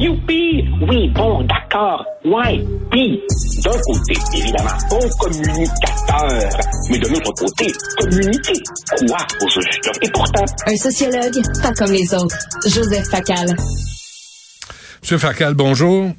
Youpi! 0.00 0.64
Oui, 0.88 1.10
bon, 1.14 1.42
d'accord. 1.42 2.06
Ouais, 2.24 2.64
puis, 2.90 3.20
d'un 3.62 3.70
côté, 3.70 4.14
évidemment, 4.34 4.70
bon 4.88 5.08
communicateur, 5.18 6.50
mais 6.88 6.98
de 6.98 7.08
l'autre 7.08 7.32
côté, 7.34 7.70
communiquer. 7.98 8.58
Quoi, 9.06 9.18
au 9.42 9.48
juste? 9.48 9.90
Et 10.00 10.10
pourtant... 10.10 10.44
Un 10.66 10.76
sociologue, 10.76 11.42
pas 11.62 11.72
comme 11.74 11.92
les 11.92 12.14
autres. 12.14 12.34
Joseph 12.66 13.08
Facal. 13.10 13.54
Monsieur 15.02 15.18
Facal, 15.18 15.52
bonjour. 15.52 16.10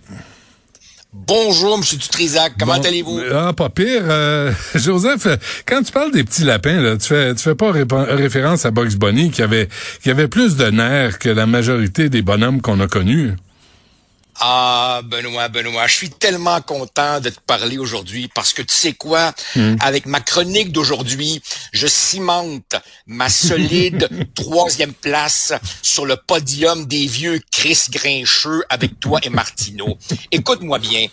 Bonjour, 1.11 1.79
M. 1.79 1.83
Dutrisac. 1.97 2.53
Comment 2.59 2.77
Bon, 2.77 2.85
allez-vous? 2.85 3.19
Ah, 3.33 3.51
pas 3.53 3.69
pire. 3.69 4.03
Euh, 4.03 4.51
Joseph, 4.75 5.27
quand 5.65 5.81
tu 5.81 5.91
parles 5.91 6.11
des 6.11 6.23
petits 6.23 6.43
lapins, 6.43 6.79
là, 6.79 6.97
tu 6.97 7.07
fais, 7.07 7.33
tu 7.33 7.41
fais 7.41 7.55
pas 7.55 7.71
référence 7.71 8.63
à 8.63 8.69
Bugs 8.69 8.95
Bunny 8.95 9.31
qui 9.31 9.41
avait, 9.41 9.69
qui 10.03 10.11
avait 10.11 10.27
plus 10.27 10.55
de 10.55 10.69
nerfs 10.69 11.17
que 11.17 11.29
la 11.29 11.47
majorité 11.47 12.09
des 12.09 12.21
bonhommes 12.21 12.61
qu'on 12.61 12.79
a 12.79 12.87
connus. 12.87 13.33
Ah, 14.43 15.01
Benoît, 15.03 15.49
Benoît, 15.49 15.85
je 15.85 15.93
suis 15.93 16.09
tellement 16.09 16.61
content 16.61 17.19
de 17.19 17.29
te 17.29 17.39
parler 17.41 17.77
aujourd'hui 17.77 18.27
parce 18.33 18.53
que 18.53 18.63
tu 18.63 18.73
sais 18.73 18.93
quoi? 18.93 19.33
Avec 19.79 20.07
ma 20.07 20.19
chronique 20.19 20.71
d'aujourd'hui, 20.71 21.43
je 21.71 21.85
cimente 21.85 22.75
ma 23.05 23.29
solide 23.29 24.09
troisième 24.35 24.93
place 24.93 25.53
sur 25.83 26.07
le 26.07 26.15
podium 26.15 26.87
des 26.87 27.05
vieux 27.05 27.39
Chris 27.51 27.81
Grincheux 27.91 28.63
avec 28.69 28.99
toi 28.99 29.19
et 29.21 29.29
Martineau. 29.29 29.95
Écoute-moi 30.31 30.79
bien. 30.79 31.05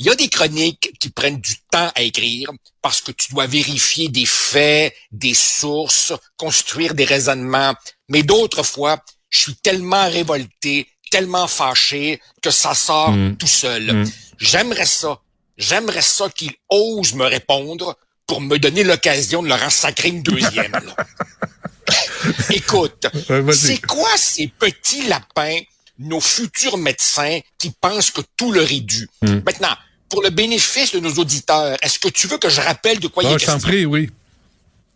Il 0.00 0.06
y 0.06 0.10
a 0.10 0.16
des 0.16 0.28
chroniques 0.28 0.90
qui 0.98 1.10
prennent 1.10 1.40
du 1.40 1.54
temps 1.70 1.92
à 1.94 2.02
écrire 2.02 2.50
parce 2.82 3.00
que 3.00 3.12
tu 3.12 3.30
dois 3.30 3.46
vérifier 3.46 4.08
des 4.08 4.26
faits, 4.26 4.92
des 5.12 5.34
sources, 5.34 6.12
construire 6.36 6.94
des 6.94 7.04
raisonnements. 7.04 7.74
Mais 8.08 8.24
d'autres 8.24 8.64
fois, 8.64 8.98
je 9.30 9.38
suis 9.38 9.54
tellement 9.56 10.08
révolté, 10.10 10.88
tellement 11.14 11.46
fâché 11.46 12.20
que 12.42 12.50
ça 12.50 12.74
sort 12.74 13.14
tout 13.38 13.46
seul. 13.46 14.04
J'aimerais 14.38 14.84
ça. 14.86 15.20
J'aimerais 15.56 16.02
ça 16.02 16.28
qu'il 16.28 16.50
ose 16.68 17.14
me 17.14 17.24
répondre 17.24 17.96
pour 18.26 18.40
me 18.40 18.58
donner 18.58 18.82
l'occasion 18.82 19.40
de 19.40 19.46
leur 19.48 19.62
en 19.62 19.70
sacrer 19.70 20.08
une 20.08 20.22
deuxième. 20.24 20.72
Écoute, 22.50 23.06
Ouais, 23.28 23.52
c'est 23.52 23.78
quoi 23.86 24.10
ces 24.16 24.48
petits 24.48 25.06
lapins, 25.06 25.60
nos 25.98 26.20
futurs 26.20 26.78
médecins, 26.78 27.38
qui 27.58 27.70
pensent 27.70 28.10
que 28.10 28.22
tout 28.36 28.50
leur 28.50 28.68
est 28.70 28.80
dû? 28.80 29.08
Maintenant, 29.22 29.76
pour 30.08 30.20
le 30.22 30.30
bénéfice 30.30 30.90
de 30.92 30.98
nos 30.98 31.12
auditeurs, 31.14 31.76
est-ce 31.80 32.00
que 32.00 32.08
tu 32.08 32.26
veux 32.26 32.38
que 32.38 32.48
je 32.48 32.60
rappelle 32.60 32.98
de 32.98 33.06
quoi 33.06 33.22
il 33.22 33.28
Ah, 33.28 33.34
est 33.34 33.38
je 33.38 33.46
t'en 33.46 33.52
question? 33.52 33.68
prie, 33.68 33.84
oui. 33.86 34.10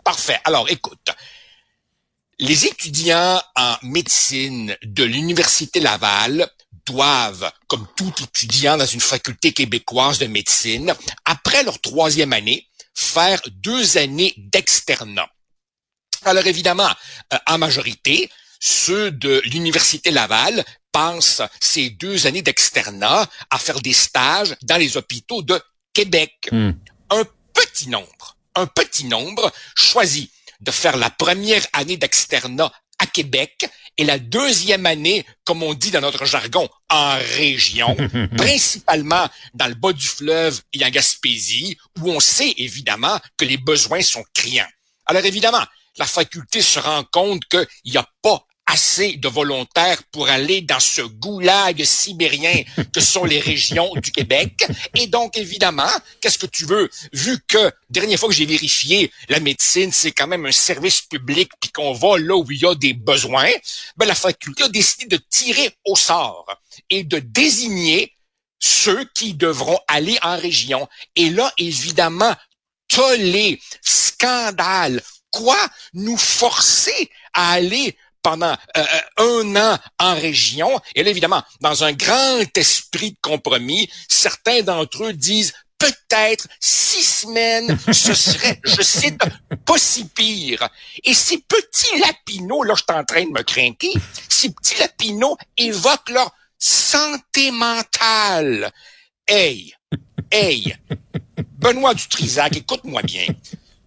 Parfait. 0.03 0.39
Alors, 0.45 0.69
écoute. 0.69 1.09
Les 2.41 2.67
étudiants 2.67 3.43
en 3.57 3.77
médecine 3.83 4.77
de 4.85 5.03
l'Université 5.03 5.81
Laval 5.81 6.49
doivent, 6.87 7.51
comme 7.67 7.87
tout 7.97 8.15
étudiant 8.23 8.77
dans 8.77 8.87
une 8.87 9.01
faculté 9.01 9.53
québécoise 9.53 10.21
de 10.21 10.27
médecine, 10.27 10.95
après 11.25 11.65
leur 11.65 11.81
troisième 11.81 12.33
année, 12.33 12.69
faire 12.95 13.41
deux 13.51 13.99
années 13.99 14.35
d'externat. 14.37 15.29
Alors 16.25 16.47
évidemment, 16.47 16.91
euh, 17.33 17.39
en 17.49 17.59
majorité, 17.59 18.31
ceux 18.61 19.11
de 19.11 19.43
l'Université 19.47 20.13
Laval 20.13 20.65
pensent 20.93 21.43
ces 21.61 21.91
deux 21.91 22.29
années 22.29 22.43
d'externat 22.43 23.29
à 23.51 23.59
faire 23.59 23.81
des 23.81 23.93
stages 23.93 24.55
dans 24.63 24.77
les 24.77 24.97
hôpitaux 24.97 25.43
de 25.43 25.61
Québec. 25.93 26.49
Hmm. 26.53 26.71
Un 27.11 27.25
petit 27.53 27.89
nombre, 27.89 28.37
un 28.55 28.67
petit 28.67 29.05
nombre 29.07 29.53
choisit 29.75 30.31
de 30.61 30.71
faire 30.71 30.97
la 30.97 31.11
première 31.11 31.67
année 31.73 31.97
d'externat 31.97 32.73
à 32.99 33.07
Québec 33.07 33.69
et 33.97 34.05
la 34.05 34.19
deuxième 34.19 34.87
année, 34.87 35.25
comme 35.45 35.63
on 35.63 35.75
dit 35.75 35.91
dans 35.91 36.01
notre 36.01 36.25
jargon, 36.25 36.69
en 36.89 37.17
région, 37.37 37.97
principalement 38.37 39.29
dans 39.55 39.67
le 39.67 39.75
bas 39.75 39.93
du 39.93 40.07
fleuve 40.07 40.61
et 40.73 40.85
en 40.85 40.91
Gaspésie, 40.91 41.77
où 42.01 42.11
on 42.11 42.21
sait 42.21 42.55
évidemment 42.59 43.19
que 43.37 43.45
les 43.45 43.57
besoins 43.57 44.03
sont 44.03 44.25
criants. 44.35 44.69
Alors 45.07 45.25
évidemment, 45.25 45.65
la 45.97 46.07
faculté 46.07 46.63
se 46.63 46.79
rend 46.79 47.05
compte 47.05 47.45
qu'il 47.47 47.67
n'y 47.87 47.97
a 47.97 48.07
pas 48.23 48.45
assez 48.69 49.15
de 49.15 49.29
volontaires 49.29 50.03
pour 50.13 50.29
aller 50.29 50.61
dans 50.61 50.79
ce 50.79 51.01
goulag 51.01 51.83
sibérien 51.85 52.63
que 52.93 53.01
sont 53.01 53.25
les 53.25 53.41
régions 53.41 53.91
du 53.97 54.13
Québec. 54.13 54.67
Et 54.95 55.07
donc, 55.07 55.37
évidemment, 55.37 55.91
qu'est-ce 56.21 56.39
que 56.39 56.47
tu 56.47 56.67
veux? 56.67 56.91
Vu 57.13 57.39
que, 57.49 57.73
dernière 57.89 58.19
fois 58.19 58.29
que 58.29 58.35
j'ai 58.35 58.47
vérifié, 58.47 59.11
la 59.29 59.41
médecine, 59.41 59.91
c'est 59.91 60.13
quand 60.13 60.27
même 60.27 60.45
un 60.45 60.53
service 60.53 61.01
public, 61.01 61.51
puis 61.61 61.71
qu'on 61.71 61.95
va 61.95 62.19
là 62.19 62.37
où 62.37 62.45
il 62.51 62.61
y 62.61 62.67
a 62.67 62.75
des 62.75 62.93
besoins, 62.93 63.51
ben, 63.97 64.07
la 64.07 64.15
faculté 64.15 64.65
a 64.65 64.69
décidé 64.69 65.07
de 65.07 65.23
tirer 65.31 65.71
au 65.87 65.97
sort 65.97 66.47
et 66.91 67.05
de 67.05 67.19
désigner 67.19 68.15
ceux 68.59 69.05
qui 69.15 69.33
devront 69.35 69.79
aller 69.89 70.19
en 70.23 70.37
région. 70.37 70.87
Et 71.17 71.31
là, 71.31 71.51
évidemment, 71.57 72.35
tollé, 72.89 73.61
scandale. 73.81 75.03
Quoi? 75.31 75.59
Nous 75.95 76.17
forcer 76.17 77.11
à 77.33 77.53
aller 77.53 77.97
pendant 78.29 78.53
euh, 78.77 78.85
euh, 79.17 79.43
un 79.43 79.57
an 79.57 79.79
en 79.99 80.15
région. 80.15 80.79
Et 80.95 81.03
là, 81.03 81.09
évidemment, 81.09 81.43
dans 81.63 81.83
un 81.83 81.95
grand 81.95 82.59
esprit 82.59 83.13
de 83.13 83.17
compromis, 83.23 83.89
certains 84.07 84.61
d'entre 84.61 85.05
eux 85.05 85.15
disent 85.15 85.55
peut-être 85.79 86.47
six 86.61 87.23
semaines, 87.23 87.79
ce 87.91 88.13
serait, 88.13 88.61
je 88.65 88.83
cite, 88.83 89.23
pas 89.65 89.79
si 89.79 90.05
pire. 90.05 90.69
Et 91.05 91.15
ces 91.15 91.39
petits 91.39 91.99
lapinots, 92.01 92.65
là, 92.65 92.75
je 92.77 92.83
suis 92.83 93.01
en 93.01 93.05
train 93.05 93.25
de 93.25 93.31
me 93.31 93.43
craquer, 93.43 93.95
ces 94.29 94.51
petits 94.51 94.79
lapinots 94.79 95.39
évoquent 95.57 96.11
leur 96.11 96.31
santé 96.59 97.51
mentale. 97.51 98.71
Hey, 99.27 99.75
hey, 100.31 100.77
Benoît 101.59 101.95
Dutrisac, 101.95 102.59
écoute-moi 102.59 103.01
bien. 103.03 103.27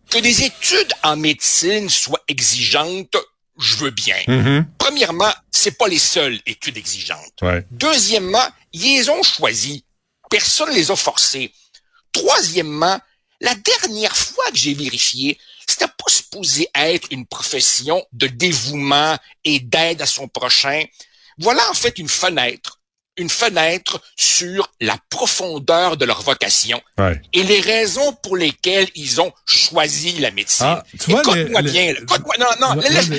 Que 0.09 0.17
des 0.17 0.43
études 0.45 0.93
en 1.03 1.15
médecine 1.15 1.89
soient 1.89 2.23
exigeantes, 2.27 3.17
je 3.61 3.77
veux 3.77 3.91
bien. 3.91 4.17
Mhm. 4.27 4.65
Premièrement, 4.77 5.31
c'est 5.51 5.77
pas 5.77 5.87
les 5.87 5.99
seules 5.99 6.39
études 6.45 6.77
exigeantes. 6.77 7.41
Ouais. 7.41 7.65
Deuxièmement, 7.71 8.45
ils 8.73 8.97
les 8.97 9.09
ont 9.09 9.23
choisis. 9.23 9.81
Personne 10.29 10.71
les 10.71 10.91
a 10.91 10.95
forcés. 10.95 11.53
Troisièmement, 12.11 12.99
la 13.39 13.55
dernière 13.55 14.15
fois 14.15 14.45
que 14.51 14.57
j'ai 14.57 14.73
vérifié, 14.73 15.39
c'était 15.67 15.87
pas 15.87 16.09
supposé 16.09 16.67
être 16.75 17.07
une 17.11 17.25
profession 17.25 18.05
de 18.11 18.27
dévouement 18.27 19.17
et 19.43 19.59
d'aide 19.59 20.01
à 20.01 20.05
son 20.05 20.27
prochain. 20.27 20.83
Voilà 21.37 21.69
en 21.69 21.73
fait 21.73 21.97
une 21.99 22.09
fenêtre, 22.09 22.80
une 23.21 23.29
fenêtre 23.29 24.01
sur 24.17 24.69
la 24.81 24.97
profondeur 25.09 25.95
de 25.97 26.05
leur 26.05 26.21
vocation 26.21 26.81
Ouais. 26.97 27.21
et 27.33 27.43
les 27.43 27.59
raisons 27.61 28.13
pour 28.21 28.35
lesquelles 28.37 28.87
ils 28.95 29.21
ont 29.21 29.31
choisi 29.45 30.19
la 30.19 30.31
médecine. 30.31 30.65
Ah, 30.67 30.83
tu 30.99 31.11
vois, 31.11 31.21
Écoute-moi 31.21 31.61
les- 31.61 31.71
bien. 31.71 31.93
là. 31.93 31.99
Écoute-moi, 32.01 32.35
non, 32.39 32.47
non, 32.75 32.81
laisse- 32.81 33.09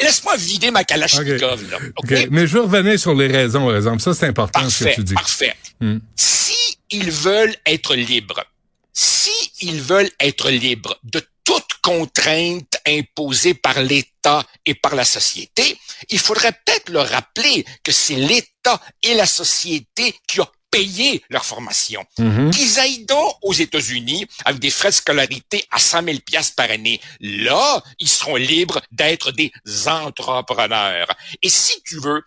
laisse-moi 0.00 0.36
vider 0.36 0.70
ma 0.70 0.84
Kalachnikov, 0.84 1.70
là. 1.70 1.78
OK? 1.96 2.12
OK? 2.12 2.28
Mais 2.30 2.46
je 2.46 2.54
veux 2.54 2.62
revenir 2.62 2.98
sur 2.98 3.14
les 3.14 3.28
raisons, 3.28 3.66
par 3.66 3.76
exemple. 3.76 4.00
Ça, 4.02 4.14
c'est 4.14 4.26
important 4.26 4.68
ce 4.68 4.84
que 4.84 4.94
tu 4.94 5.04
dis. 5.04 5.14
parfait. 5.14 5.54
Hmm. 5.80 5.98
Si 6.16 6.54
ils 6.90 7.10
veulent 7.10 7.54
être 7.66 7.94
libres, 7.94 8.44
si 8.92 9.30
ils 9.60 9.80
veulent 9.80 10.10
être 10.20 10.50
libres 10.50 10.98
de 11.04 11.20
toute 11.44 11.74
contrainte 11.82 12.78
imposée 12.86 13.54
par 13.54 13.80
l'État 13.80 14.44
et 14.64 14.74
par 14.74 14.94
la 14.94 15.04
société, 15.04 15.78
il 16.08 16.18
faudrait 16.18 16.52
peut-être 16.52 16.90
leur 16.90 17.08
rappeler 17.08 17.64
que 17.82 17.92
c'est 17.92 18.16
l'État 18.16 18.80
et 19.02 19.14
la 19.14 19.26
société 19.26 20.14
qui 20.26 20.40
ont 20.40 20.48
payé 20.70 21.22
leur 21.30 21.44
formation. 21.44 22.04
Mhm. 22.18 22.50
Qu'ils 22.50 22.80
aillent 22.80 23.04
donc 23.04 23.36
aux 23.42 23.52
États-Unis 23.52 24.26
avec 24.44 24.60
des 24.60 24.70
frais 24.70 24.88
de 24.88 24.94
scolarité 24.94 25.64
à 25.70 25.78
100 25.78 26.02
000 26.04 26.18
piastres 26.26 26.56
par 26.56 26.70
année. 26.70 27.00
Là, 27.20 27.80
ils 28.00 28.08
seront 28.08 28.34
libres 28.34 28.80
d'être 28.90 29.30
des 29.30 29.52
entrepreneurs. 29.86 31.06
Et 31.42 31.48
si 31.48 31.80
tu 31.84 32.00
veux, 32.00 32.22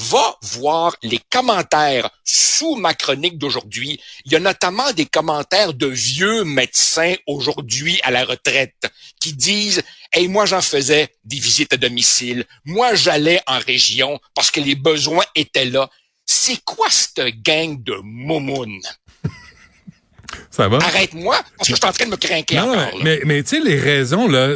va 0.00 0.38
voir 0.42 0.96
les 1.02 1.20
commentaires 1.30 2.10
sous 2.24 2.74
ma 2.76 2.94
chronique 2.94 3.36
d'aujourd'hui. 3.36 4.00
Il 4.24 4.32
y 4.32 4.36
a 4.36 4.40
notamment 4.40 4.92
des 4.92 5.04
commentaires 5.04 5.74
de 5.74 5.86
vieux 5.86 6.44
médecins 6.44 7.14
aujourd'hui 7.26 8.00
à 8.02 8.10
la 8.10 8.24
retraite 8.24 8.90
qui 9.20 9.34
disent 9.34 9.82
Hey, 10.12 10.26
moi 10.28 10.46
j'en 10.46 10.62
faisais 10.62 11.14
des 11.24 11.38
visites 11.38 11.74
à 11.74 11.76
domicile. 11.76 12.46
Moi 12.64 12.94
j'allais 12.94 13.42
en 13.46 13.58
région 13.58 14.18
parce 14.34 14.50
que 14.50 14.60
les 14.60 14.74
besoins 14.74 15.24
étaient 15.34 15.66
là. 15.66 15.90
C'est 16.24 16.64
quoi 16.64 16.88
cette 16.90 17.42
gang 17.42 17.82
de 17.82 17.96
moumounes? 18.02 18.80
Ça 20.50 20.68
va? 20.68 20.78
Arrête-moi, 20.78 21.36
parce 21.56 21.68
que 21.68 21.74
je 21.74 21.80
suis 21.80 21.88
en 21.88 21.92
train 21.92 22.06
de 22.06 22.10
me 22.10 22.16
craquer 22.16 22.56
Non, 22.56 22.62
encore. 22.70 22.76
là. 22.76 22.90
mais, 23.02 23.20
mais 23.24 23.42
tu 23.42 23.56
sais, 23.56 23.62
les 23.64 23.78
raisons, 23.78 24.28
là, 24.28 24.54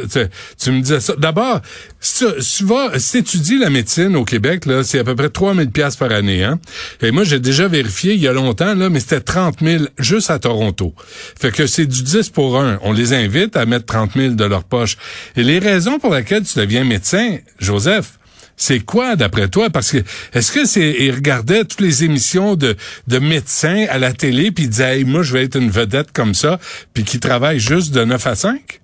tu, 0.57 0.71
me 0.71 0.81
disais 0.81 0.99
ça. 0.99 1.13
D'abord, 1.17 1.61
si 1.99 2.25
tu, 2.57 2.65
vas, 2.65 2.99
si 2.99 3.23
tu 3.23 3.37
étudies 3.37 3.57
la 3.59 3.69
médecine 3.69 4.15
au 4.15 4.25
Québec, 4.25 4.65
là, 4.65 4.83
c'est 4.83 4.99
à 4.99 5.03
peu 5.03 5.15
près 5.15 5.29
3000 5.29 5.71
pièces 5.71 5.95
par 5.95 6.11
année, 6.11 6.43
hein. 6.43 6.59
Et 7.01 7.11
moi, 7.11 7.23
j'ai 7.23 7.39
déjà 7.39 7.67
vérifié 7.67 8.13
il 8.13 8.21
y 8.21 8.27
a 8.27 8.33
longtemps, 8.33 8.75
là, 8.75 8.89
mais 8.89 8.99
c'était 8.99 9.21
30 9.21 9.59
000 9.61 9.85
juste 9.97 10.29
à 10.29 10.39
Toronto. 10.39 10.93
Fait 11.39 11.51
que 11.51 11.67
c'est 11.67 11.85
du 11.85 12.03
10 12.03 12.29
pour 12.29 12.59
1. 12.59 12.79
On 12.83 12.91
les 12.93 13.13
invite 13.13 13.55
à 13.55 13.65
mettre 13.65 13.85
30 13.85 14.11
000 14.15 14.33
de 14.35 14.45
leur 14.45 14.63
poche. 14.63 14.97
Et 15.35 15.43
les 15.43 15.59
raisons 15.59 15.99
pour 15.99 16.13
lesquelles 16.13 16.43
tu 16.43 16.59
deviens 16.59 16.83
médecin, 16.83 17.37
Joseph, 17.59 18.19
c'est 18.57 18.79
quoi 18.79 19.15
d'après 19.15 19.47
toi? 19.47 19.69
Parce 19.69 19.91
que 19.91 19.97
est-ce 20.33 20.51
que 20.51 20.65
c'est 20.65 20.95
ils 20.99 21.11
regardaient 21.11 21.65
toutes 21.65 21.81
les 21.81 22.03
émissions 22.03 22.55
de, 22.55 22.75
de 23.07 23.19
médecins 23.19 23.85
à 23.89 23.97
la 23.97 24.13
télé 24.13 24.51
puis 24.51 24.65
ils 24.65 24.69
disaient 24.69 24.99
hey, 24.99 25.03
moi 25.03 25.23
je 25.23 25.33
vais 25.33 25.43
être 25.43 25.57
une 25.57 25.69
vedette 25.69 26.11
comme 26.11 26.33
ça 26.33 26.59
puis 26.93 27.03
qui 27.03 27.19
travaillent 27.19 27.59
juste 27.59 27.93
de 27.93 28.03
9 28.03 28.27
à 28.27 28.35
5? 28.35 28.81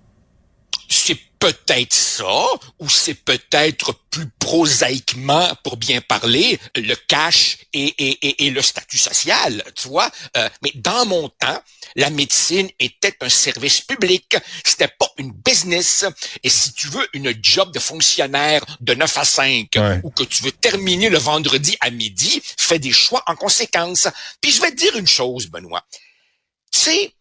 c'est 0.92 1.18
peut-être 1.42 1.94
ça, 1.94 2.46
ou 2.80 2.88
c'est 2.88 3.16
peut-être 3.16 3.94
plus 4.12 4.28
prosaïquement, 4.40 5.50
pour 5.64 5.76
bien 5.76 6.00
parler, 6.00 6.60
le 6.76 6.94
cash 6.94 7.58
et, 7.74 7.88
et, 7.98 8.28
et, 8.28 8.46
et 8.46 8.50
le 8.52 8.62
statut 8.62 9.00
social, 9.00 9.64
tu 9.76 9.88
vois? 9.88 10.10
Euh, 10.38 10.48
mais 10.62 10.72
dans 10.76 11.06
mon 11.08 11.30
temps, 11.30 11.62
la 11.96 12.12
médecine 12.12 12.70
était 12.80 13.16
un 13.22 13.30
service 13.30 13.82
public, 13.82 14.38
c'était 14.64 14.88
pas 14.88 15.10
une 15.18 15.32
business. 15.32 16.06
Et 16.44 16.50
si 16.50 16.74
tu 16.74 16.88
veux 16.90 17.08
une 17.14 17.34
job 17.42 17.74
de 17.74 17.80
fonctionnaire 17.80 18.64
de 18.80 18.94
9 18.94 19.18
à 19.18 19.26
5, 19.26 19.68
Ouais. 19.78 20.00
ou 20.04 20.12
que 20.12 20.24
tu 20.24 20.44
veux 20.44 20.52
terminer 20.52 21.10
le 21.10 21.18
vendredi 21.18 21.76
à 21.82 21.90
midi, 21.90 22.40
fais 22.58 22.78
des 22.78 22.92
choix 22.92 23.24
en 23.26 23.36
conséquence. 23.36 24.08
Puis 24.42 24.52
je 24.52 24.62
vais 24.62 24.70
te 24.72 24.76
dire 24.76 24.96
une 24.96 25.08
chose, 25.08 25.48
Benoît. 25.48 25.84
Tu 26.72 26.80
sais, 26.80 27.14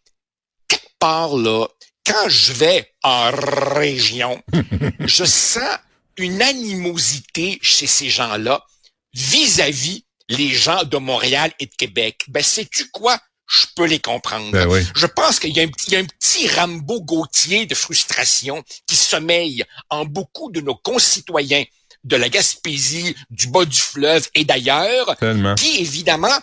quelque 0.67 0.91
part 0.99 1.35
là, 1.35 1.67
quand 2.05 2.29
je 2.29 2.53
vais 2.53 2.93
en 3.03 3.31
région, 3.31 4.41
je 4.99 5.25
sens 5.25 5.77
une 6.17 6.41
animosité 6.41 7.59
chez 7.61 7.87
ces 7.87 8.09
gens-là 8.09 8.63
vis-à-vis 9.13 10.05
les 10.29 10.49
gens 10.53 10.83
de 10.83 10.97
Montréal 10.97 11.51
et 11.59 11.65
de 11.65 11.75
Québec. 11.75 12.23
Ben, 12.27 12.43
sais-tu 12.43 12.89
quoi? 12.89 13.19
Je 13.47 13.65
peux 13.75 13.85
les 13.85 13.99
comprendre. 13.99 14.49
Ben 14.51 14.65
oui. 14.67 14.81
Je 14.95 15.05
pense 15.05 15.39
qu'il 15.39 15.55
y, 15.55 15.59
a 15.59 15.63
un 15.63 15.71
il 15.87 15.93
y 15.93 15.95
a 15.97 15.99
un 15.99 16.05
petit 16.05 16.47
Rambo 16.47 17.01
Gauthier 17.01 17.65
de 17.65 17.75
frustration 17.75 18.63
qui 18.87 18.95
sommeille 18.95 19.65
en 19.89 20.05
beaucoup 20.05 20.49
de 20.51 20.61
nos 20.61 20.75
concitoyens 20.75 21.65
de 22.05 22.15
la 22.15 22.29
Gaspésie, 22.29 23.13
du 23.29 23.47
bas 23.47 23.65
du 23.65 23.77
fleuve 23.79 24.27
et 24.35 24.45
d'ailleurs, 24.45 25.17
Tellement. 25.17 25.55
qui 25.55 25.81
évidemment 25.81 26.39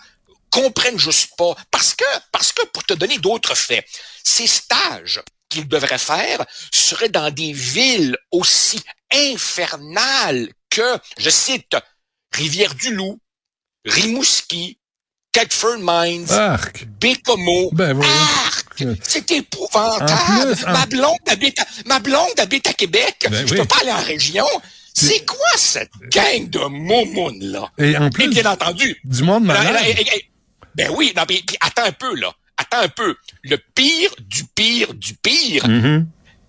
comprennent 0.51 0.99
juste 0.99 1.31
pas 1.35 1.55
parce 1.71 1.95
que 1.95 2.05
parce 2.31 2.51
que 2.53 2.65
pour 2.67 2.83
te 2.83 2.93
donner 2.93 3.17
d'autres 3.17 3.55
faits, 3.55 3.85
ces 4.23 4.47
stages 4.47 5.21
qu'ils 5.49 5.67
devraient 5.67 5.97
faire 5.97 6.45
seraient 6.71 7.09
dans 7.09 7.31
des 7.31 7.51
villes 7.53 8.15
aussi 8.31 8.81
infernales 9.11 10.49
que, 10.69 10.97
je 11.17 11.29
cite, 11.29 11.75
Rivière-du-Loup, 12.33 13.19
Rimouski, 13.85 14.77
Catford 15.31 15.77
Mines, 15.79 16.29
Arc. 16.31 16.85
Bécomo. 16.99 17.69
Ben 17.73 17.97
oui. 17.97 18.05
Arc! 18.45 18.83
C'est 19.03 19.31
épouvantable. 19.31 20.11
En 20.11 20.53
plus, 20.53 20.65
en- 20.65 20.71
Ma 20.71 20.85
blonde 20.85 21.17
habite 21.27 21.59
à, 21.59 21.65
ma 21.85 21.99
blonde 21.99 22.39
habite 22.39 22.67
à 22.67 22.73
Québec. 22.73 23.15
Ben 23.29 23.45
Je 23.47 23.53
oui. 23.53 23.59
peux 23.59 23.65
pas 23.65 23.77
aller 23.81 23.91
en 23.91 24.01
région. 24.03 24.45
C'est 24.93 25.25
quoi 25.25 25.37
cette 25.57 25.91
gang 26.11 26.49
de 26.49 26.59
momounes, 26.59 27.43
là? 27.51 27.71
Et 27.77 27.95
en 27.97 28.07
Et 28.07 28.09
plus, 28.09 28.27
bien 28.29 28.45
entendu, 28.45 28.99
du 29.03 29.23
monde 29.23 29.45
malade. 29.45 29.83
ben 30.75 30.91
oui, 30.95 31.13
non, 31.15 31.23
mais 31.29 31.41
puis 31.45 31.57
attends 31.61 31.83
un 31.85 31.91
peu, 31.91 32.15
là. 32.15 32.33
Attends 32.59 32.81
un 32.83 32.89
peu. 32.89 33.15
Le 33.43 33.57
pire 33.73 34.11
du 34.19 34.43
pire 34.43 34.93
du 34.93 35.13
pire, 35.15 35.67
Mhm. 35.67 36.07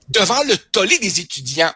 devant 0.09 0.43
le 0.45 0.57
tollé 0.57 0.99
des 0.99 1.21
étudiants, 1.21 1.73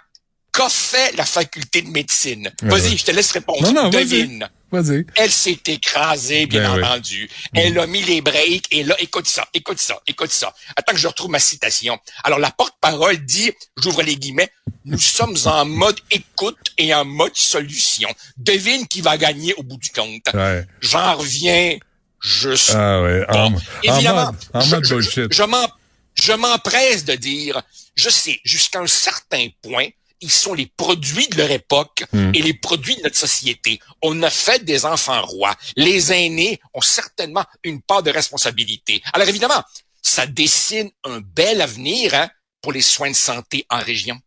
qu'a 0.53 0.69
fait 0.69 1.17
la 1.17 1.25
faculté 1.25 1.83
de 1.83 1.89
médecine? 1.89 2.51
Ouais, 2.63 2.69
Vas-y, 2.69 2.97
je 2.99 3.05
te 3.05 3.11
laisse 3.11 3.31
répondre. 3.33 3.63
Non, 3.63 3.85
non. 3.85 3.91
Devine. 3.91 4.49
Vas-y. 4.73 5.07
Elle 5.15 5.31
s'est 5.31 5.61
écrasée, 5.69 6.47
bien 6.47 6.63
Ben 6.63 6.77
oui. 6.79 6.85
entendu. 6.85 7.31
Elle 7.55 7.79
a 7.79 7.87
mis 7.87 8.03
les 8.03 8.21
breaks 8.21 8.67
et 8.73 8.83
là, 8.83 8.97
écoute 8.99 9.29
ça, 9.29 9.47
écoute 9.55 9.79
ça, 9.79 10.01
écoute 10.09 10.33
ça. 10.33 10.53
Attends 10.75 10.93
que 10.95 10.99
je 10.99 11.07
retrouve 11.07 11.31
ma 11.31 11.39
citation. 11.39 11.97
Alors, 12.25 12.41
la 12.41 12.51
porte-parole 12.51 13.19
dit, 13.19 13.53
j'ouvre 13.81 14.03
les 14.03 14.17
guillemets, 14.17 14.51
nous 14.85 14.99
sommes 14.99 15.37
en 15.45 15.65
mode 15.65 16.01
écoute 16.11 16.59
et 16.77 16.93
en 16.93 17.05
mode 17.05 17.37
solution. 17.37 18.09
Devine 18.37 18.89
qui 18.89 19.01
va 19.01 19.17
gagner 19.17 19.55
au 19.55 19.63
bout 19.63 19.77
du 19.77 19.91
compte. 19.91 20.27
Ouais. 20.35 20.67
J'en 20.81 21.19
reviens 21.19 21.79
juste 22.25 22.73
Ah 22.75 23.03
ouais. 23.03 23.25
En, 23.29 23.51
Bon, 23.51 23.59
en 23.59 23.95
évidemment, 23.95 24.25
mode, 24.27 24.37
en 24.55 24.61
je, 24.61 24.75
mode 24.75 24.85
je- 24.85 24.95
bullshit. 24.95 25.33
je 25.33 25.43
m'en- 25.43 25.71
je 26.15 26.33
m'empresse 26.33 27.05
de 27.05 27.15
dire, 27.15 27.63
je 27.95 28.09
sais, 28.09 28.41
jusqu'à 28.45 28.81
un 28.81 28.87
certain 28.87 29.49
point, 29.63 29.87
ils 30.21 30.31
sont 30.31 30.55
les 30.55 30.67
produits 30.67 31.29
de 31.29 31.37
leur 31.37 31.51
époque 31.51 32.05
Hmm. 32.13 32.31
et 32.35 32.41
les 32.41 32.55
produits 32.55 32.97
de 32.97 33.03
notre 33.03 33.19
société. 33.19 33.79
On 34.01 34.23
a 34.23 34.31
fait 34.31 34.65
des 34.65 34.87
enfants 34.87 35.21
rois. 35.27 35.55
Les 35.77 36.13
aînés 36.13 36.61
ont 36.73 36.81
certainement 36.81 37.45
une 37.63 37.83
part 37.83 38.03
de 38.03 38.11
responsabilité. 38.11 39.03
Alors 39.13 39.29
évidemment, 39.29 39.63
ça 40.01 40.27
dessine 40.27 40.91
un 41.05 41.21
bel 41.21 41.61
avenir 41.61 42.15
hein, 42.15 42.31
pour 42.63 42.73
les 42.73 42.81
soins 42.83 43.11
de 43.11 43.17
santé 43.17 43.67
en 43.69 43.79
région. 43.81 44.19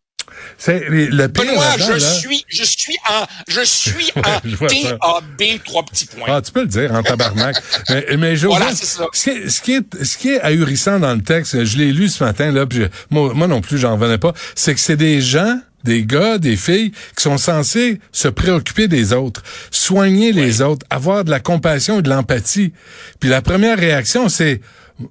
C'est 0.57 0.85
le 0.89 1.27
pire 1.27 1.45
Benoît, 1.45 1.75
je 1.77 1.91
là- 1.93 1.99
suis, 1.99 2.43
je 2.47 2.63
suis 2.63 2.95
en, 3.09 3.25
je 3.47 3.61
suis 3.61 4.11
en. 4.15 4.21
TAB, 4.67 5.63
trois 5.65 5.83
petits 5.83 6.05
points. 6.07 6.25
Ah, 6.27 6.41
tu 6.41 6.51
peux 6.51 6.61
le 6.61 6.67
dire, 6.67 6.93
en 6.93 7.03
tabarnak. 7.03 7.55
mais, 7.89 8.05
mais 8.17 8.35
Joseph, 8.35 8.57
Voilà, 8.59 8.75
ça. 8.75 9.05
Ce, 9.13 9.23
qui 9.23 9.29
est, 9.29 9.49
ce, 9.49 9.61
qui 9.61 9.73
est, 9.73 10.03
ce 10.03 10.17
qui 10.17 10.29
est 10.29 10.41
ahurissant 10.41 10.99
dans 10.99 11.13
le 11.13 11.21
texte, 11.21 11.63
je 11.63 11.77
l'ai 11.77 11.91
lu 11.91 12.07
ce 12.09 12.23
matin, 12.23 12.51
là, 12.51 12.65
puis 12.65 12.79
je- 12.79 12.87
moi, 13.09 13.33
moi 13.33 13.47
non 13.47 13.61
plus, 13.61 13.77
j'en 13.77 13.93
revenais 13.97 14.17
pas, 14.17 14.33
c'est 14.55 14.73
que 14.73 14.79
c'est 14.79 14.97
des 14.97 15.21
gens, 15.21 15.59
des 15.83 16.03
gars, 16.05 16.37
des 16.37 16.55
filles, 16.57 16.91
qui 17.15 17.23
sont 17.23 17.37
censés 17.37 17.99
se 18.11 18.27
préoccuper 18.27 18.87
des 18.87 19.13
autres, 19.13 19.41
soigner 19.71 20.31
les 20.33 20.61
autres, 20.61 20.85
avoir 20.89 21.23
de 21.23 21.29
la 21.31 21.39
compassion 21.39 21.99
et 21.99 22.01
de 22.01 22.09
l'empathie. 22.09 22.73
Puis 23.19 23.29
la 23.29 23.41
première 23.41 23.77
réaction, 23.77 24.27
c'est, 24.29 24.61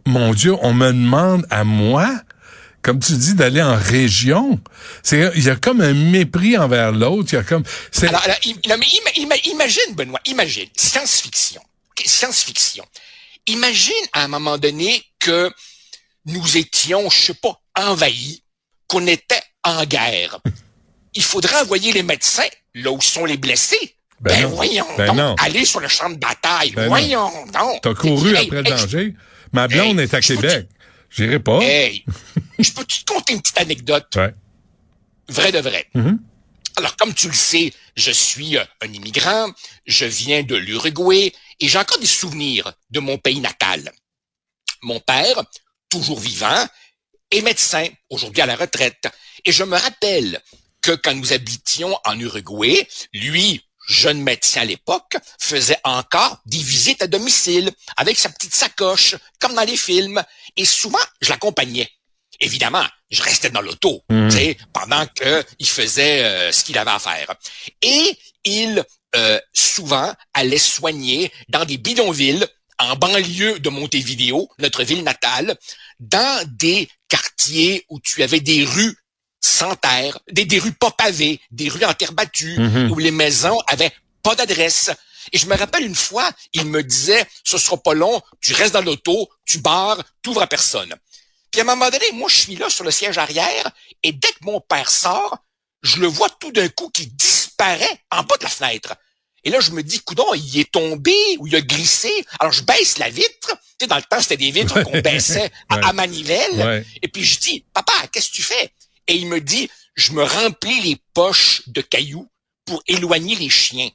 mon 0.04 0.34
Dieu, 0.34 0.54
on 0.62 0.74
me 0.74 0.88
demande 0.88 1.46
à 1.50 1.62
moi 1.64 2.10
comme 2.86 3.00
tu 3.00 3.14
dis, 3.16 3.34
d'aller 3.34 3.60
en 3.62 3.74
région. 3.76 4.60
C'est, 5.02 5.32
il 5.34 5.42
y 5.42 5.50
a 5.50 5.56
comme 5.56 5.80
un 5.80 5.92
mépris 5.92 6.56
envers 6.56 6.92
l'autre. 6.92 7.30
Il 7.32 7.34
y 7.34 7.38
a 7.38 7.42
comme, 7.42 7.64
c'est, 7.90 8.06
Alors, 8.06 8.22
alors, 8.22 8.36
im- 8.46 8.68
non, 8.68 8.76
mais 8.78 8.86
ima- 8.86 9.12
ima- 9.34 9.50
imagine, 9.50 9.94
Benoît, 9.96 10.20
imagine, 10.26 10.68
science-fiction. 10.76 11.60
Science-fiction. 12.04 12.84
Imagine 13.48 13.94
à 14.12 14.22
un 14.24 14.28
moment 14.28 14.56
donné 14.56 15.02
que 15.18 15.50
nous 16.26 16.56
étions, 16.56 17.10
je 17.10 17.22
sais 17.26 17.34
pas, 17.34 17.60
envahis, 17.76 18.42
qu'on 18.86 19.04
était 19.08 19.42
en 19.64 19.84
guerre. 19.84 20.38
Il 21.14 21.24
faudrait 21.24 21.60
envoyer 21.62 21.92
les 21.92 22.04
médecins 22.04 22.46
là 22.74 22.92
où 22.92 23.00
sont 23.00 23.24
les 23.24 23.36
blessés. 23.36 23.96
Ben 24.20 24.32
Ben, 24.32 24.42
non. 24.42 24.48
voyons 24.50 24.86
Ben 24.96 25.06
donc, 25.08 25.16
non. 25.16 25.34
aller 25.42 25.64
sur 25.64 25.80
le 25.80 25.88
champ 25.88 26.08
de 26.08 26.16
bataille. 26.18 26.70
Ben 26.70 26.82
non. 26.84 26.88
voyons 26.88 27.30
donc. 27.52 27.80
t'as 27.82 27.94
couru 27.94 28.30
Hey, 28.36 28.44
après 28.46 28.62
le 28.62 28.62
danger. 28.62 29.14
Ma 29.52 29.66
blonde 29.68 29.98
hey, 29.98 30.04
est 30.04 30.14
à 30.14 30.20
Québec. 30.20 30.68
J'irai 31.10 31.38
pas. 31.40 31.60
Hey, 31.62 32.04
je 32.58 32.70
peux 32.72 32.84
te 32.84 33.04
conter 33.06 33.32
une 33.34 33.40
petite 33.42 33.58
anecdote, 33.58 34.06
Ouais. 34.16 34.34
vrai 35.28 35.52
de 35.52 35.58
vrai. 35.58 35.86
Mhm. 35.94 36.18
Alors, 36.76 36.94
comme 36.96 37.14
tu 37.14 37.28
le 37.28 37.34
sais, 37.34 37.72
je 37.96 38.10
suis 38.10 38.58
euh, 38.58 38.64
un 38.82 38.92
immigrant, 38.92 39.50
je 39.86 40.04
viens 40.04 40.42
de 40.42 40.56
l'Uruguay 40.56 41.32
et 41.60 41.68
j'ai 41.68 41.78
encore 41.78 41.98
des 41.98 42.06
souvenirs 42.06 42.70
de 42.90 43.00
mon 43.00 43.16
pays 43.16 43.40
natal. 43.40 43.90
Mon 44.82 45.00
père, 45.00 45.42
toujours 45.88 46.20
vivant, 46.20 46.66
est 47.30 47.40
médecin, 47.40 47.86
aujourd'hui 48.10 48.42
à 48.42 48.46
la 48.46 48.56
retraite. 48.56 49.08
Et 49.44 49.52
je 49.52 49.64
me 49.64 49.76
rappelle 49.76 50.40
que 50.82 50.92
quand 50.92 51.14
nous 51.14 51.32
habitions 51.32 51.98
en 52.04 52.18
Uruguay, 52.20 52.86
lui, 53.14 53.62
jeune 53.86 54.20
médecin 54.20 54.62
à 54.62 54.64
l'époque, 54.64 55.16
faisait 55.38 55.78
encore 55.84 56.40
des 56.46 56.58
visites 56.58 57.02
à 57.02 57.06
domicile 57.06 57.70
avec 57.96 58.18
sa 58.18 58.28
petite 58.28 58.54
sacoche, 58.54 59.16
comme 59.38 59.54
dans 59.54 59.64
les 59.64 59.76
films. 59.76 60.22
Et 60.56 60.64
souvent, 60.64 60.98
je 61.20 61.30
l'accompagnais. 61.30 61.90
Évidemment, 62.40 62.84
je 63.10 63.22
restais 63.22 63.50
dans 63.50 63.62
l'auto, 63.62 64.02
sais, 64.30 64.58
pendant 64.72 65.06
que 65.06 65.44
il 65.58 65.68
faisait 65.68 66.24
euh, 66.24 66.52
ce 66.52 66.64
qu'il 66.64 66.76
avait 66.76 66.90
à 66.90 66.98
faire. 66.98 67.34
Et 67.80 68.18
il 68.44 68.84
euh, 69.14 69.40
souvent 69.54 70.12
allait 70.34 70.58
soigner 70.58 71.32
dans 71.48 71.64
des 71.64 71.78
bidonvilles 71.78 72.46
en 72.78 72.96
banlieue 72.96 73.58
de 73.58 73.70
Montevideo, 73.70 74.50
notre 74.58 74.82
ville 74.84 75.02
natale, 75.02 75.56
dans 75.98 76.46
des 76.58 76.90
quartiers 77.08 77.86
où 77.88 78.00
tu 78.00 78.22
avais 78.22 78.40
des 78.40 78.64
rues 78.64 78.96
sans 79.40 79.74
terre, 79.76 80.18
des, 80.30 80.44
des 80.44 80.58
rues 80.58 80.72
pas 80.72 80.90
pavées, 80.90 81.40
des 81.50 81.68
rues 81.68 81.84
en 81.84 81.94
terre 81.94 82.12
battue, 82.12 82.58
Mhm. 82.58 82.90
où 82.90 82.98
les 82.98 83.10
maisons 83.10 83.58
avaient 83.68 83.92
pas 84.22 84.34
d'adresse. 84.34 84.90
Et 85.32 85.38
je 85.38 85.46
me 85.46 85.56
rappelle 85.56 85.84
une 85.84 85.94
fois, 85.94 86.30
il 86.52 86.66
me 86.66 86.82
disait, 86.82 87.26
ce 87.44 87.58
sera 87.58 87.76
pas 87.76 87.94
long, 87.94 88.20
tu 88.40 88.54
restes 88.54 88.74
dans 88.74 88.82
l'auto, 88.82 89.28
tu 89.44 89.58
barres, 89.58 90.02
t'ouvres 90.22 90.42
à 90.42 90.46
personne. 90.46 90.94
Puis 91.50 91.60
à 91.60 91.64
un 91.64 91.66
moment 91.66 91.90
donné, 91.90 92.04
moi, 92.12 92.28
je 92.28 92.36
suis 92.40 92.56
là 92.56 92.68
sur 92.70 92.84
le 92.84 92.90
siège 92.90 93.18
arrière, 93.18 93.70
et 94.02 94.12
dès 94.12 94.28
que 94.28 94.42
mon 94.42 94.60
père 94.60 94.90
sort, 94.90 95.38
je 95.82 95.98
le 95.98 96.06
vois 96.06 96.28
tout 96.40 96.52
d'un 96.52 96.68
coup 96.68 96.90
qui 96.90 97.06
disparaît 97.06 98.00
en 98.10 98.22
bas 98.22 98.36
de 98.36 98.44
la 98.44 98.50
fenêtre. 98.50 98.94
Et 99.44 99.50
là, 99.50 99.60
je 99.60 99.70
me 99.70 99.82
dis, 99.82 100.00
coudon, 100.00 100.34
il 100.34 100.58
est 100.58 100.70
tombé 100.72 101.14
ou 101.38 101.46
il 101.46 101.54
a 101.54 101.60
glissé. 101.60 102.10
Alors, 102.40 102.52
je 102.52 102.62
baisse 102.64 102.98
la 102.98 103.08
vitre. 103.08 103.56
Tu 103.78 103.84
sais, 103.84 103.86
dans 103.86 103.94
le 103.96 104.02
temps, 104.02 104.20
c'était 104.20 104.36
des 104.36 104.50
vitres 104.50 104.82
qu'on 104.82 105.00
baissait 105.00 105.52
à, 105.68 105.92
manivelle. 105.92 106.84
Et 107.00 107.06
puis, 107.06 107.22
je 107.24 107.38
dis, 107.38 107.64
papa, 107.72 107.92
qu'est-ce 108.10 108.30
que 108.30 108.34
tu 108.34 108.42
fais? 108.42 108.72
Et 109.08 109.16
il 109.16 109.26
me 109.26 109.40
dit, 109.40 109.70
je 109.94 110.12
me 110.12 110.22
remplis 110.22 110.80
les 110.82 110.96
poches 111.14 111.62
de 111.68 111.80
cailloux 111.80 112.28
pour 112.64 112.82
éloigner 112.86 113.36
les 113.36 113.48
chiens. 113.48 113.88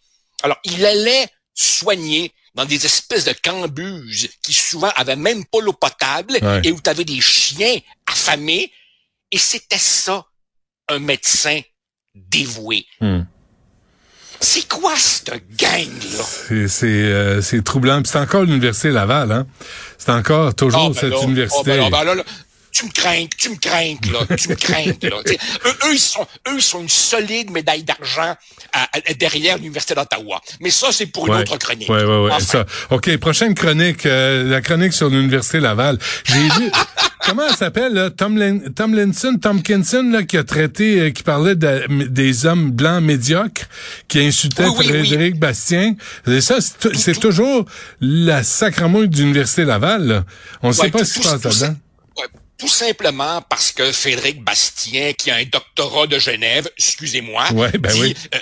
Alors, 0.44 0.58
il 0.64 0.86
allait 0.86 1.28
soigner 1.54 2.34
dans 2.56 2.66
des 2.66 2.86
espèces 2.86 3.26
de 3.26 3.34
cambuses 3.34 4.30
qui 4.42 4.54
souvent 4.54 4.92
avaient 4.96 5.16
même 5.16 5.46
pas 5.46 5.62
l'eau 5.62 5.74
potable 5.74 6.38
et 6.64 6.72
où 6.72 6.82
tu 6.82 6.90
avais 6.90 7.06
des 7.06 7.22
chiens 7.22 7.78
affamés. 8.08 8.72
Et 9.32 9.38
c'était 9.38 9.78
ça, 9.78 10.26
un 10.90 11.00
médecin 11.00 11.62
dévoué. 12.16 12.86
Hmm. 13.00 13.22
C'est 14.44 14.68
quoi 14.68 14.98
cette 14.98 15.32
gang-là? 15.56 16.68
C'est 16.68 16.88
euh, 16.88 17.42
c'est 17.42 17.64
troublant. 17.64 18.02
c'est 18.04 18.18
encore 18.18 18.42
l'Université 18.42 18.90
Laval, 18.90 19.32
hein? 19.32 19.48
C'est 20.00 20.12
encore 20.12 20.56
toujours 20.56 20.88
ah, 20.88 20.90
ben 20.90 21.00
cette 21.00 21.24
université. 21.24 21.80
Oh, 21.80 21.90
ben 21.92 22.04
là, 22.04 22.24
tu 22.82 22.88
me 22.88 22.92
crains, 22.92 23.26
tu 23.38 23.50
me 23.50 23.56
crains, 23.58 23.96
là, 24.12 24.36
tu 24.36 24.50
me 24.50 24.56
crains, 24.56 24.86
là. 24.86 25.18
eux, 25.66 25.78
eux, 25.86 25.94
ils 25.94 26.00
sont, 26.00 26.26
eux, 26.48 26.56
ils 26.56 26.62
sont 26.62 26.82
une 26.82 26.90
solide 26.90 27.52
médaille 27.52 27.84
d'argent 27.84 28.36
derrière 29.20 29.58
l'Université 29.58 29.94
d'Ottawa. 29.94 30.42
Mais 30.60 30.72
ça, 30.72 30.88
c'est 30.92 31.08
pour 31.08 31.28
une 31.28 31.36
autre 31.36 31.58
chronique. 31.58 31.90
Oui, 31.90 32.00
oui, 32.04 32.30
oui. 32.32 32.44
Ça. 32.44 32.66
OK, 32.90 33.16
prochaine 33.18 33.54
chronique, 33.54 34.06
euh, 34.06 34.50
la 34.50 34.62
chronique 34.62 34.94
sur 34.94 35.10
l'Université 35.10 35.60
Laval. 35.60 36.00
J'ai 36.24 36.50
vu, 36.60 36.72
comment 37.26 37.44
elle 37.48 37.56
s'appelle, 37.56 37.94
là? 37.94 38.10
Tomlin, 38.10 38.60
Tomlinson, 38.76 39.38
Tomkinson, 39.40 40.10
là, 40.12 40.24
qui 40.24 40.38
a 40.38 40.44
traité, 40.44 41.00
euh, 41.00 41.10
qui 41.12 41.24
parlait 41.24 41.56
des 41.56 42.46
hommes 42.46 42.72
blancs 42.72 43.04
médiocres, 43.04 43.66
qui 44.08 44.20
insultaient 44.22 44.66
Frédéric 44.66 45.38
Bastien. 45.38 45.96
Et 46.28 46.42
ça, 46.42 46.58
c'est 46.62 47.20
toujours 47.20 47.66
la 48.00 48.44
sacramouille 48.44 49.10
d'Université 49.10 49.66
Laval, 49.66 50.08
là. 50.08 50.26
On 50.64 50.70
ne 50.70 50.74
sait 50.74 50.90
pas 50.90 51.06
ce 51.06 51.20
qui 51.20 51.28
se 51.28 51.38
passe 51.38 51.44
là-dedans. 51.44 51.78
Tout 52.62 52.68
simplement 52.68 53.42
parce 53.50 53.72
que 53.72 53.92
Frédéric 53.92 54.44
Bastien, 54.44 55.14
qui 55.14 55.32
a 55.32 55.38
un 55.38 55.46
doctorat 55.46 56.06
de 56.06 56.20
Genève, 56.20 56.70
excusez-moi, 56.78 57.46
ben 57.52 57.92
dit 57.92 58.16
euh, 58.36 58.38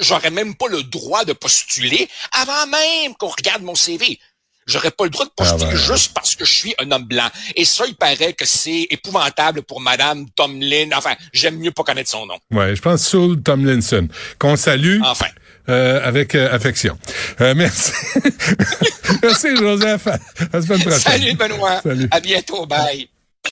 j'aurais 0.00 0.30
même 0.30 0.54
pas 0.54 0.68
le 0.68 0.84
droit 0.84 1.24
de 1.24 1.32
postuler 1.32 2.08
avant 2.30 2.68
même 2.68 3.16
qu'on 3.18 3.26
regarde 3.26 3.62
mon 3.62 3.74
CV. 3.74 4.20
J'aurais 4.68 4.92
pas 4.92 5.02
le 5.02 5.10
droit 5.10 5.24
de 5.24 5.32
ah, 5.38 5.42
postuler 5.42 5.72
ben, 5.72 5.76
juste 5.76 6.14
parce 6.14 6.36
que 6.36 6.44
je 6.44 6.54
suis 6.54 6.72
un 6.78 6.88
homme 6.92 7.06
blanc. 7.06 7.28
Et 7.56 7.64
ça, 7.64 7.84
il 7.88 7.96
paraît 7.96 8.32
que 8.32 8.46
c'est 8.46 8.86
épouvantable 8.90 9.62
pour 9.62 9.80
Madame 9.80 10.30
Tomlin. 10.36 10.90
Enfin, 10.94 11.16
j'aime 11.32 11.58
mieux 11.58 11.72
pas 11.72 11.82
connaître 11.82 12.10
son 12.10 12.26
nom. 12.26 12.38
Ouais, 12.52 12.76
je 12.76 12.80
pense 12.80 13.02
Saul 13.02 13.42
Tomlinson, 13.42 14.06
qu'on 14.38 14.54
salue. 14.54 15.00
Enfin. 15.02 15.26
Euh, 15.68 16.00
avec 16.04 16.36
euh, 16.36 16.54
affection. 16.54 16.96
Euh, 17.40 17.54
merci. 17.56 17.90
merci, 19.22 19.56
Joseph. 19.56 20.06
À 20.06 20.18
la 20.52 20.62
semaine 20.62 20.80
prochaine. 20.80 21.00
Salut, 21.00 21.34
Benoît. 21.34 21.80
Salut. 21.82 22.08
À 22.12 22.20
bientôt. 22.20 22.64
Bye. 22.64 23.08